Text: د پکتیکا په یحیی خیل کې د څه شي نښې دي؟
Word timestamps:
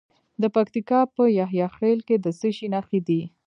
د 0.41 0.43
پکتیکا 0.55 0.99
په 1.15 1.23
یحیی 1.39 1.67
خیل 1.77 1.99
کې 2.07 2.15
د 2.19 2.27
څه 2.39 2.49
شي 2.55 2.67
نښې 2.73 2.99
دي؟ 3.07 3.21